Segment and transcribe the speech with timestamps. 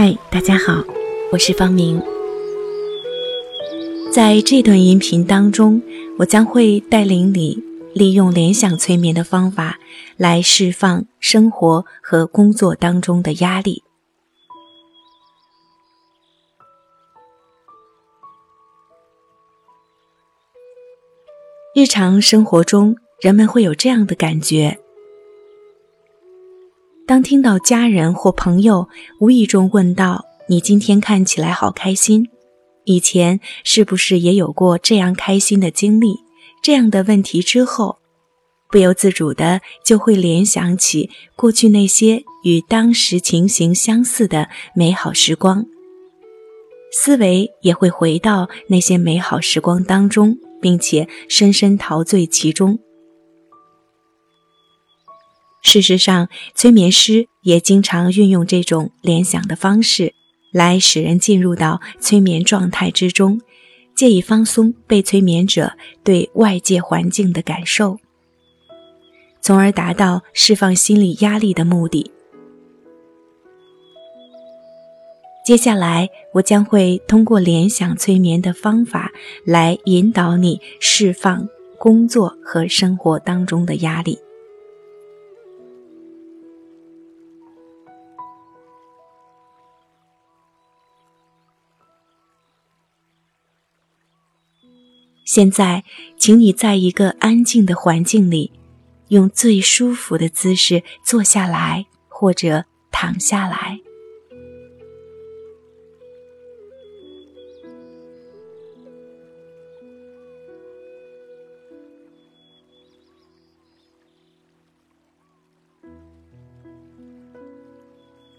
[0.00, 0.84] 嗨，大家好，
[1.32, 2.00] 我是方明。
[4.12, 5.82] 在这段音频当中，
[6.20, 7.60] 我将会带领你
[7.94, 9.76] 利用联想催眠的方法
[10.16, 13.82] 来释放生活和工作当中的压力。
[21.74, 24.78] 日常生活中，人们会有这样的感觉：
[27.08, 28.86] 当听到家人或朋友
[29.18, 32.28] 无意中问到“你今天看起来好开心”，
[32.84, 36.18] 以前是不是也有过这样开心的经历？
[36.62, 37.96] 这样的问题之后，
[38.70, 45.64] 不由自主的就会联想起过去那些与当时情形相似的美好时光，
[46.92, 50.36] 思维也会回到那些美好时光当中。
[50.60, 52.80] 并且深深陶醉其中。
[55.62, 60.14] 事实上，催眠师也经常运用这种联想的方式，
[60.52, 63.40] 来使人进入到催眠状态之中，
[63.94, 65.72] 借以放松被催眠者
[66.04, 67.98] 对外界环境的感受，
[69.40, 72.10] 从而达到释放心理压力的目的。
[75.44, 79.10] 接下来，我将会通过联想催眠的方法
[79.44, 84.18] 来引导你释放工作和生活当中的压力。
[95.28, 95.84] 现在，
[96.16, 98.50] 请你在一个安静的环境里，
[99.08, 103.78] 用最舒服的姿势坐下来或者躺下来。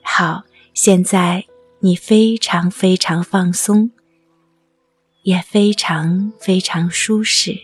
[0.02, 0.42] 好，
[0.74, 1.46] 现在
[1.82, 3.92] 你非常非常放松，
[5.24, 7.58] 也非常非常舒适。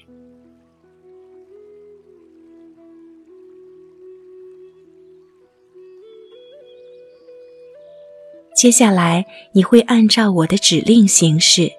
[8.55, 11.71] 接下来你会按照我的指令行事，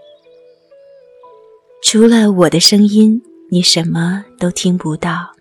[1.83, 5.35] 除了我的声音，你什么都听不到。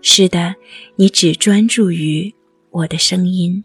[0.00, 0.56] 是的，
[0.96, 2.34] 你只专注于
[2.70, 3.62] 我的声音。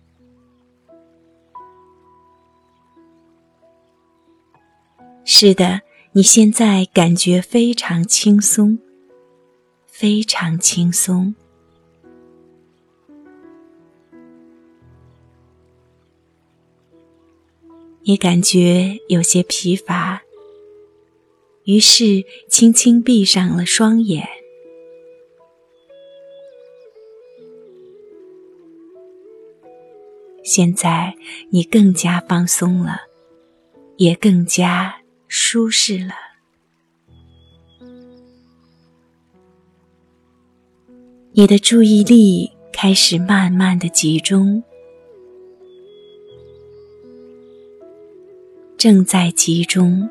[5.29, 5.81] 是的，
[6.13, 8.79] 你现在感觉非常轻松，
[9.85, 11.35] 非常轻松。
[18.03, 20.23] 你感觉有些疲乏，
[21.65, 24.25] 于是轻轻闭上了双眼。
[30.41, 31.13] 现在
[31.49, 33.01] 你更加放松了，
[33.97, 36.13] 也更加舒适了。
[41.33, 44.63] 你的注意力开始慢慢的集中，
[48.77, 50.09] 正在集中。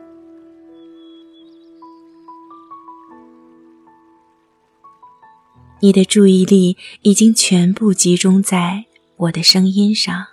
[5.81, 8.87] 你的注意力已经全部集中在。
[9.19, 10.27] 我的声音上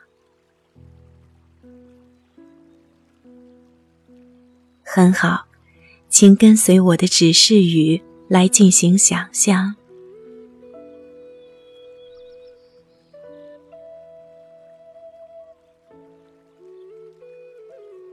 [4.96, 5.48] 很好，
[6.08, 9.76] 请跟随我的指示语来进行想象。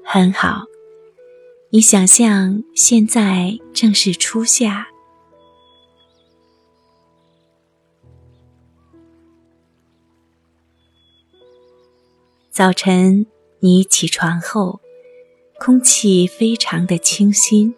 [0.02, 0.64] 很好，
[1.68, 4.88] 你想象现在正是初夏。
[12.50, 13.26] 早晨，
[13.58, 14.80] 你起床后，
[15.62, 17.74] 空气非常的清新。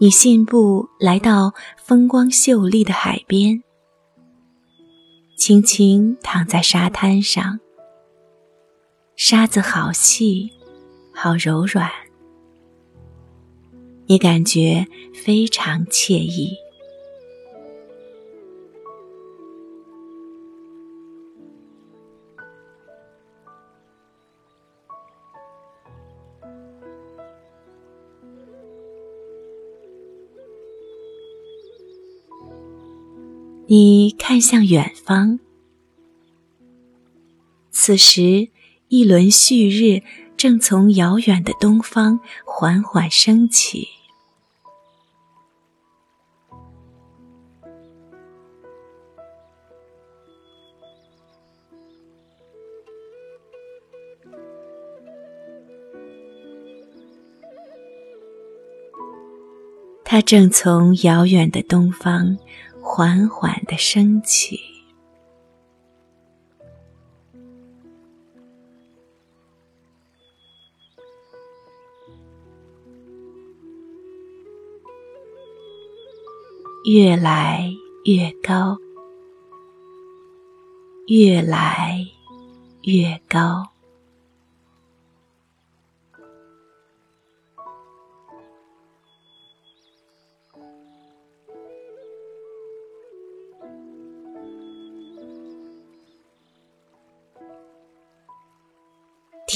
[0.00, 3.62] 你信步来到风光秀丽的海边，
[5.36, 7.60] 轻轻躺在沙滩上，
[9.14, 10.50] 沙子好细，
[11.12, 11.86] 好柔软。
[14.06, 16.56] 你感觉非常惬意。
[33.72, 35.38] 你看向远方，
[37.70, 38.48] 此时
[38.88, 40.02] 一轮旭日
[40.36, 42.18] 正从遥远的东方。
[42.44, 43.88] 缓缓升起。
[60.04, 62.36] 它正从遥远的东方
[62.82, 64.58] 缓缓的升起，
[76.84, 77.70] 越来
[78.04, 78.76] 越高，
[81.06, 82.04] 越来
[82.82, 83.69] 越高。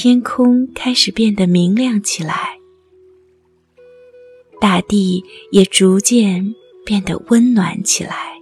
[0.07, 2.59] 天空开始变得明亮起来，
[4.61, 6.53] 大地也逐渐
[6.85, 8.39] 变得温暖起来。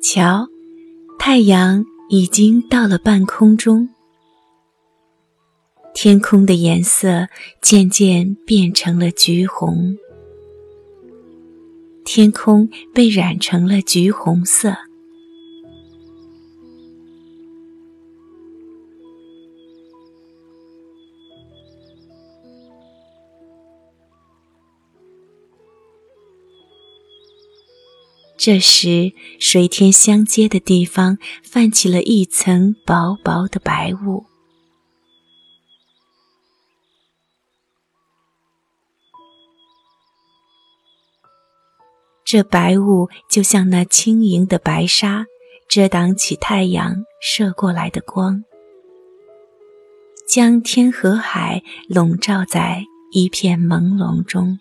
[0.00, 0.46] 瞧，
[1.18, 3.88] 太阳已经到了半空中。
[5.94, 7.28] 天空的颜色
[7.62, 9.96] 渐渐变成了橘红，
[12.04, 14.74] 天空被染成了橘红色。
[28.36, 34.33] 这时，水天相接的地方泛起了一层薄薄的白雾。
[42.34, 45.24] 这白雾就像那轻盈的白纱，
[45.68, 48.42] 遮挡起太阳射过来的光，
[50.26, 52.82] 将天和海笼罩在
[53.12, 54.58] 一片朦胧中。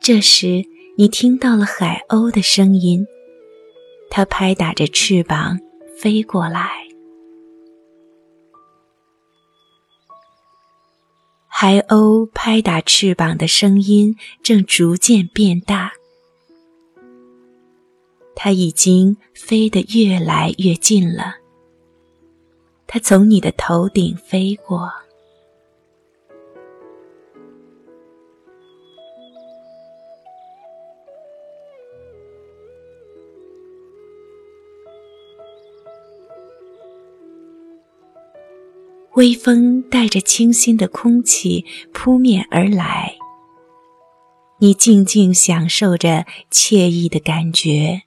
[0.00, 0.64] 这时。
[0.94, 3.06] 你听到了海鸥的声音，
[4.10, 5.58] 它拍打着翅膀
[5.96, 6.70] 飞过来。
[11.48, 15.92] 海鸥拍打翅膀的声音正逐渐变大，
[18.36, 21.36] 它已经飞得越来越近了。
[22.86, 24.92] 它从你的头顶飞过。
[39.14, 43.14] 微风带着清新的空气扑面而来，
[44.58, 48.02] 你静静享受着惬意的感觉。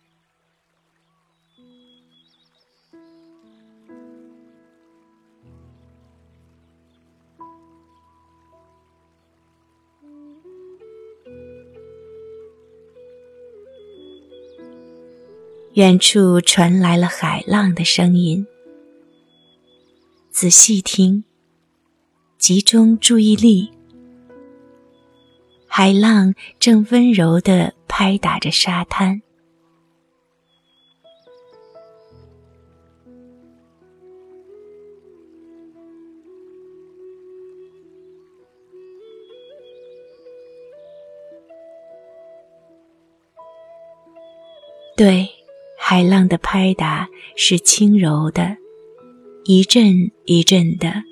[15.74, 18.48] 远处传来了海浪的声音。
[20.38, 21.24] 仔细听，
[22.38, 23.72] 集中注意力。
[25.65, 29.22] 海浪正温柔地拍打着沙滩。
[44.98, 45.30] 对，
[45.77, 48.64] 海浪的拍打是轻柔的。
[49.48, 51.04] 一阵一阵的，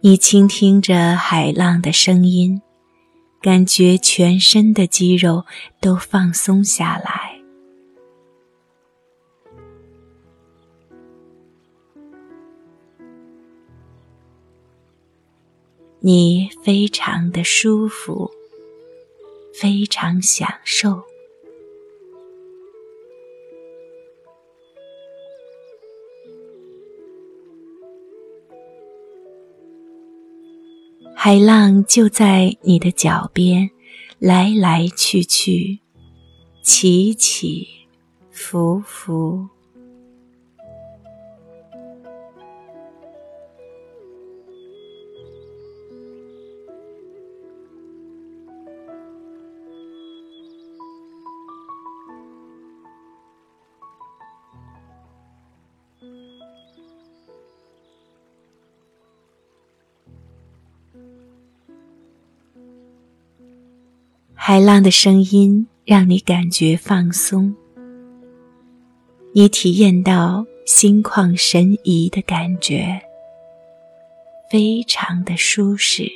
[0.00, 2.60] 你倾听着海浪的声音，
[3.40, 5.44] 感觉全身的肌肉
[5.80, 7.40] 都放松下来，
[16.00, 18.28] 你非常的舒服。
[19.58, 21.02] 非常享受。
[31.14, 33.70] 海浪就在你的脚边，
[34.18, 35.80] 来来去去，
[36.62, 37.66] 起起
[38.30, 39.55] 伏伏。
[64.48, 67.52] 海浪的声音让你感觉放松，
[69.32, 73.02] 你体验到心旷神怡的感觉，
[74.48, 76.08] 非常的舒适。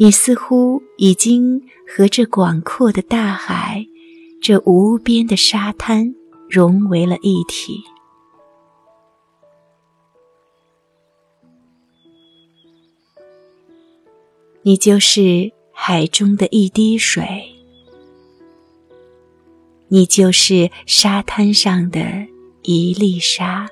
[0.00, 3.84] 你似乎已经和这广阔的大海、
[4.40, 6.14] 这无边的沙滩
[6.48, 7.82] 融为了一体。
[14.62, 17.26] 你就是海中的一滴水，
[19.88, 22.28] 你就是沙滩上的
[22.62, 23.68] 一粒沙。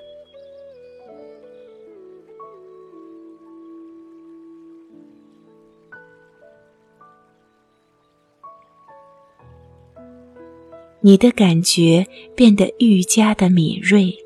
[11.06, 14.18] 你的感觉变得愈加的敏锐，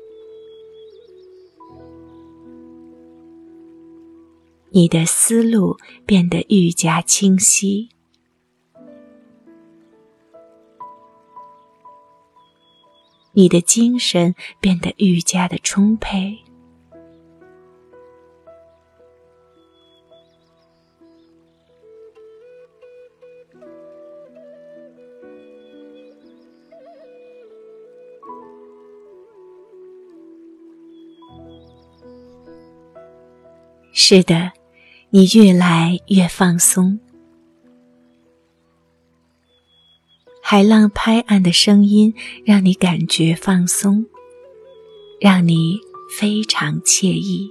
[4.71, 7.89] 你的思路变得愈加清晰，
[13.33, 16.39] 你的精神变得愈加的充沛。
[34.13, 34.51] 是的，
[35.09, 36.99] 你越来越放松。
[40.43, 42.13] 海浪拍岸的声音
[42.43, 44.05] 让你感觉放松，
[45.21, 45.79] 让你
[46.19, 47.49] 非常惬意。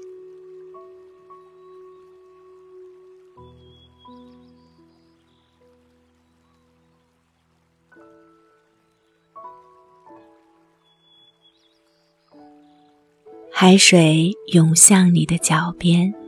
[13.51, 16.20] 海水涌向你的脚边。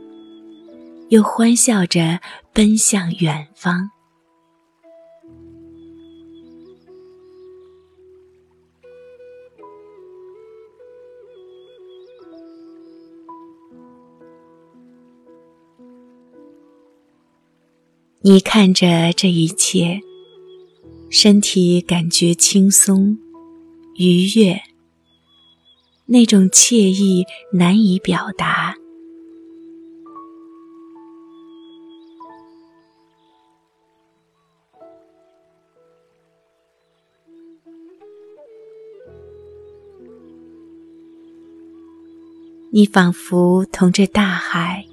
[1.13, 2.19] 又欢笑着
[2.53, 3.91] 奔向远方。
[18.21, 20.01] 你看着这一切，
[21.11, 23.19] 身体感觉轻松、
[23.97, 24.59] 愉悦，
[26.07, 28.73] 那种惬意难以表达。
[42.75, 44.83] 你仿佛同这大海、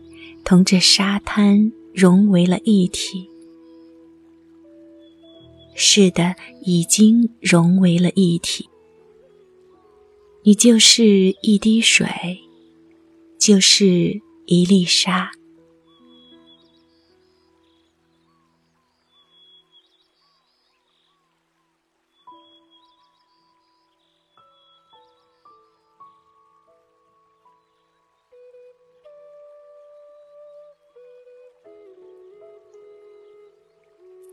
[0.44, 3.30] 同这沙滩融为了一体。
[5.74, 8.68] 是的，已经融为了一体。
[10.42, 12.06] 你就是一滴水，
[13.38, 15.30] 就是一粒沙。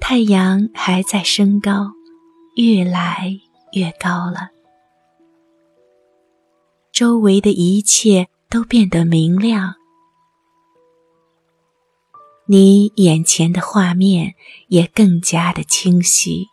[0.09, 1.91] 太阳还在升高，
[2.55, 3.41] 越来
[3.73, 4.51] 越高了。
[6.93, 9.75] 周围的一切都变得明亮，
[12.45, 14.35] 你眼前的画面
[14.69, 16.47] 也更加的清晰，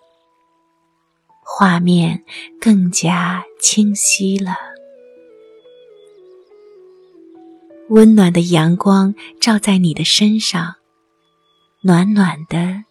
[1.41, 2.25] 画面
[2.61, 4.57] 更加清晰了。
[7.91, 10.75] 温暖的阳光照在你的身上，
[11.83, 12.83] 暖暖的。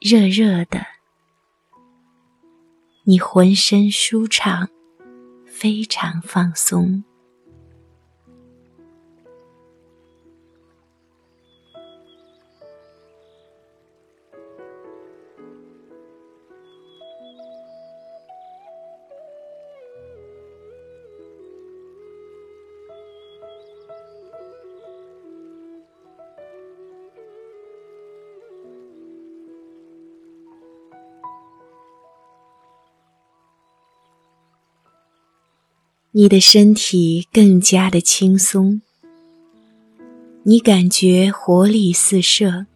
[0.00, 0.86] 热热的，
[3.02, 4.68] 你浑身舒畅，
[5.44, 7.02] 非常放松。
[36.18, 38.82] 你的身体更加的轻松。
[40.42, 42.66] 你感觉活力四射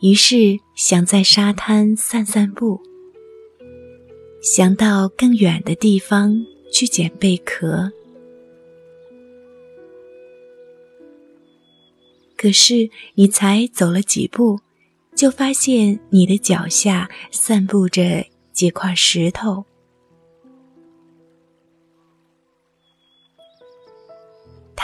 [0.00, 2.80] 于是想在沙滩散散步
[4.42, 7.92] 想到更远的地方去捡贝壳。
[12.36, 14.58] 可是你才走了几步
[15.14, 19.64] 就发现你的脚下散布着几块石头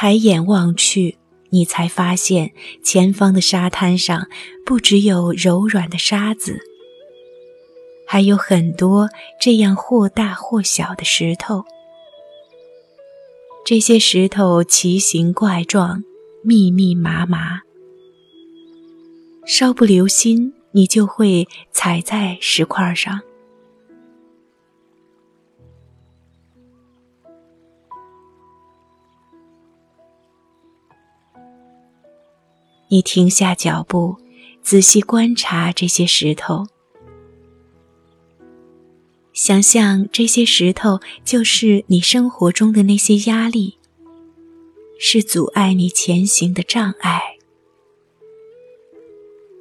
[0.01, 1.19] 抬眼望去，
[1.51, 2.53] 你才发现
[2.85, 4.29] 前方的沙滩上
[4.65, 6.61] 不只有柔软的沙子，
[8.07, 9.09] 还有很多
[9.41, 11.65] 这样或大或小的石头。
[13.67, 16.05] 这些石头奇形怪状，
[16.45, 17.63] 密密麻麻，
[19.45, 23.21] 稍不留心，你就会踩在石块上。
[32.89, 34.17] 你停下脚步，
[34.63, 36.67] 仔细观察这些石头，
[39.33, 43.77] 想象这些石头就是你生活中的那些压力，
[44.99, 47.21] 是阻碍你前行的障碍。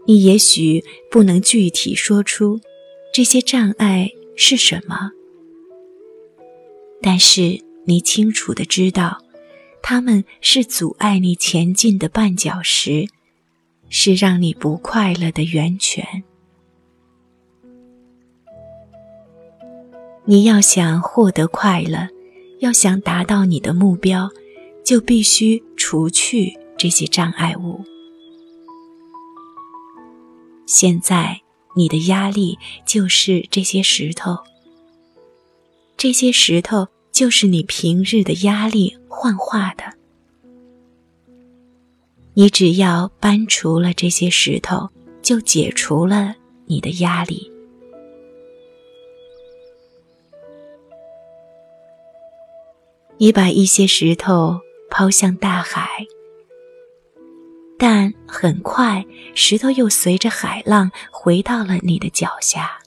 [0.06, 2.62] 你也许不能具体说出
[3.14, 5.12] 这些障碍是什么，
[7.02, 9.22] 但是你清楚的知道，
[9.84, 13.10] 它们是阻碍你前进的绊脚石。
[13.90, 16.24] 是让你不快乐的源泉。
[20.26, 22.10] 你要想获得快乐，
[22.60, 24.30] 要想达到你的目标，
[24.84, 27.82] 就必须除去这些障碍物。
[30.66, 31.42] 现在
[31.78, 34.38] 你的压力就是这些石头，
[35.96, 39.97] 这些石头就是你平日的压力幻化的。
[42.40, 44.92] 你只要搬除了这些石头，
[45.24, 46.36] 就解除了
[46.68, 47.52] 你的压力。
[53.18, 54.60] 你把一些石头
[54.92, 56.06] 抛向大海，
[57.76, 62.78] 但很快石头又随着海浪回到了你的脚下。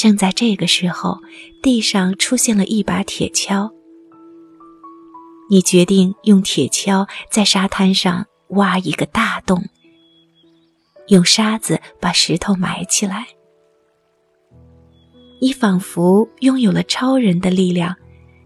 [0.00, 1.20] 正在这个时候，
[1.62, 3.70] 地上出现了一把铁锹。
[5.50, 9.62] 你决定用铁锹在沙滩上挖一个大洞，
[11.08, 13.26] 用沙子把石头埋起来。
[15.38, 17.94] 你仿佛拥有了超人的力量，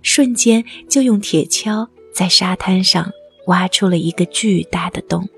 [0.03, 3.09] 瞬间就用铁锹在沙滩上
[3.47, 5.29] 挖出了一个巨大的洞。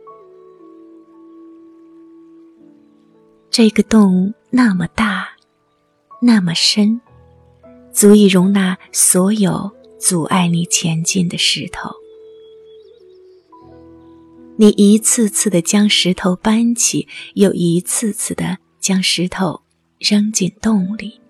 [3.50, 5.36] 这个洞那么大。
[6.20, 7.00] 那么深，
[7.92, 11.90] 足以容纳所有阻碍你前进的石头。
[14.57, 19.61] 你一次次的将石头搬起，又一次次的将石头
[19.98, 21.20] 扔进洞里。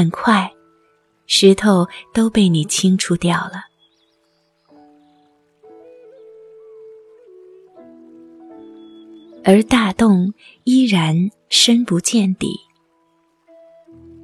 [0.00, 0.50] 很快，
[1.26, 3.66] 石头都被你清除掉了，
[9.44, 10.32] 而大洞
[10.64, 12.58] 依然深不见底。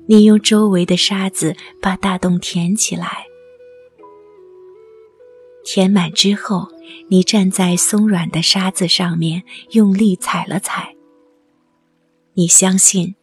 [0.07, 3.27] 你用周围的沙子把大洞填起来，
[5.62, 6.69] 填满之后，
[7.11, 10.97] 你站在松软的沙子上面，用力踩了踩。
[12.33, 13.15] 你相信。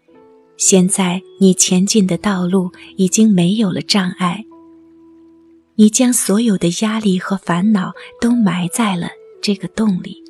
[0.58, 4.46] 现在你前进的道路已经没有了障碍，
[5.76, 9.10] 你将所有的压力和烦恼都埋在了
[9.42, 10.24] 这个洞里。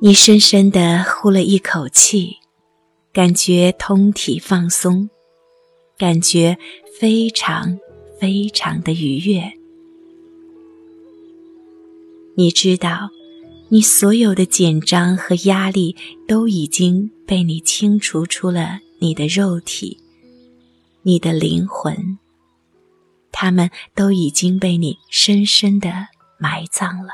[0.00, 2.36] 你深深地呼了一口气，
[3.12, 5.08] 感觉通体放松，
[5.96, 6.58] 感觉
[7.00, 7.78] 非常
[8.20, 9.52] 非常的愉悦。
[12.36, 13.10] 你知道。
[13.70, 15.94] 你所有的紧张和压力
[16.26, 19.98] 都已经被你清除出了你的肉体，
[21.02, 22.18] 你的灵魂，
[23.30, 27.10] 他们都已经被你深深的埋葬了。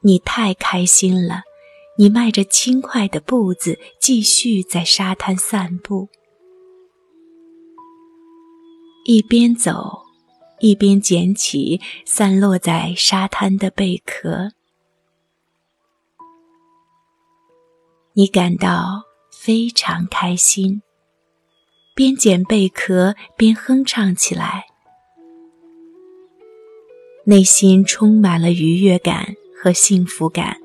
[0.00, 1.42] 你太开心了，
[1.96, 6.08] 你迈着轻快的步子，继续在沙滩散步，
[9.04, 10.05] 一边走，
[10.60, 14.52] 一边捡起散落在沙滩的贝壳。
[18.14, 20.80] 你感到非常开心，
[21.94, 24.66] 边捡贝壳边哼唱起来，
[27.24, 30.56] 内心充满了愉悦感和幸福感。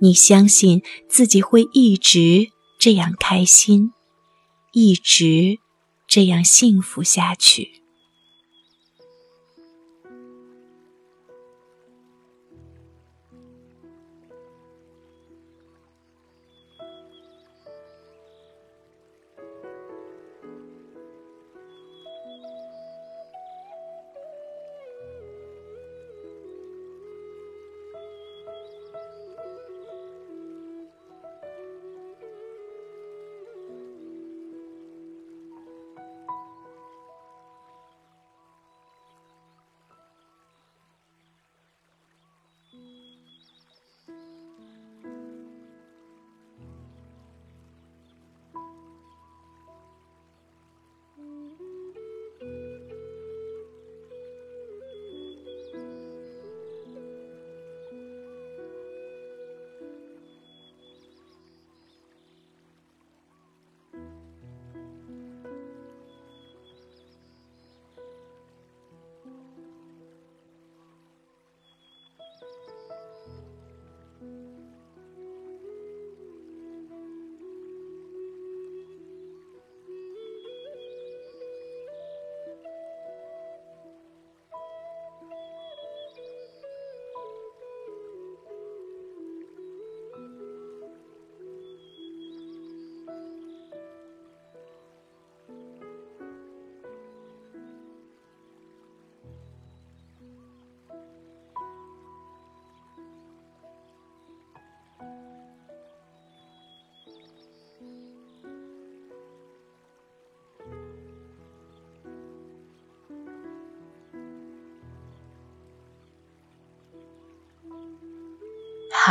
[0.00, 3.92] 你相信自己会一直这样开心，
[4.72, 5.58] 一直
[6.06, 7.82] 这样幸福下去。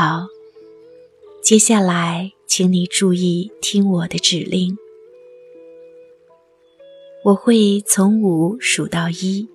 [0.08, 0.30] 好，
[1.44, 4.78] 接下来请你注意听我的指令。
[7.26, 9.50] 我会从五数到一，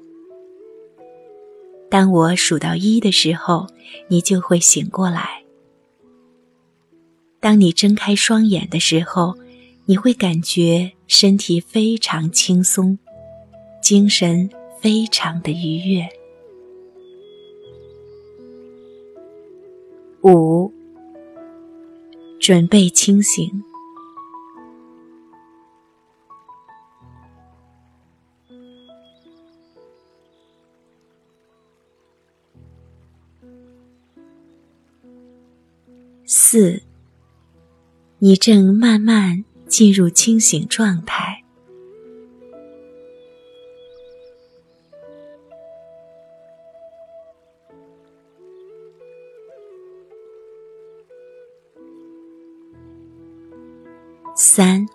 [1.89, 3.67] 当我数到一的时候，
[4.09, 5.43] 你就会醒过来。
[7.41, 9.35] 当你睁开双眼的时候，
[9.87, 12.99] 你会感觉身体非常轻松，
[13.83, 14.51] 精神
[14.83, 16.07] 非常的愉悦。
[20.23, 20.73] 五，
[22.39, 23.63] 准备清醒。
[36.25, 36.83] 四，
[38.19, 41.42] 你正慢慢进入清醒状态。
[54.55, 54.87] 三，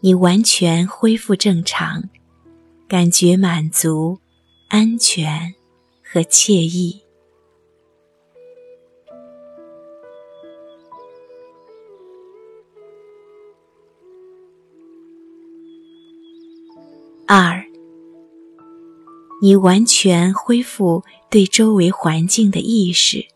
[0.00, 2.10] 你完全恢复正常，
[2.86, 4.18] 感觉满足、
[4.68, 5.54] 安全
[6.04, 7.00] 和惬意。
[17.26, 17.64] 二，
[19.40, 23.31] 你完全恢复对周围环境的意识。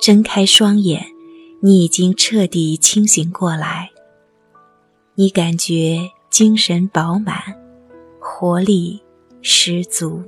[0.00, 1.06] 睁开双眼，
[1.60, 3.90] 你已经彻底清醒过来。
[5.16, 7.36] 你感觉精神饱满，
[8.20, 9.00] 活力
[9.42, 10.22] 十足。